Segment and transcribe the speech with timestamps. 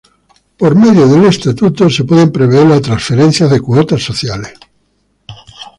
[0.57, 4.55] Por medio del estatuto se puede prever la transferencia de cuotas sociales.